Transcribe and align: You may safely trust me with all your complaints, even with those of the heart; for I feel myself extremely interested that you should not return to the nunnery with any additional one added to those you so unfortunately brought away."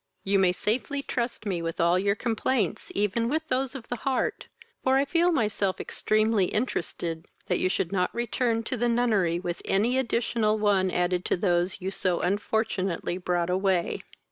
You 0.23 0.39
may 0.39 0.51
safely 0.51 1.03
trust 1.03 1.45
me 1.45 1.61
with 1.61 1.79
all 1.79 1.99
your 1.99 2.15
complaints, 2.15 2.91
even 2.95 3.29
with 3.29 3.47
those 3.49 3.75
of 3.75 3.87
the 3.87 3.97
heart; 3.97 4.47
for 4.83 4.97
I 4.97 5.05
feel 5.05 5.31
myself 5.31 5.79
extremely 5.79 6.45
interested 6.45 7.27
that 7.45 7.59
you 7.59 7.69
should 7.69 7.91
not 7.91 8.09
return 8.11 8.63
to 8.63 8.77
the 8.77 8.89
nunnery 8.89 9.39
with 9.39 9.61
any 9.63 9.99
additional 9.99 10.57
one 10.57 10.89
added 10.89 11.23
to 11.25 11.37
those 11.37 11.81
you 11.81 11.91
so 11.91 12.19
unfortunately 12.21 13.19
brought 13.19 13.51
away." 13.51 14.01